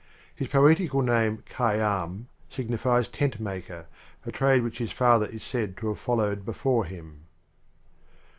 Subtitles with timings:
[0.33, 3.85] His poetical name, Khayyam, signi fies tent maker,
[4.25, 7.25] a trade which his father is said to have followed before him.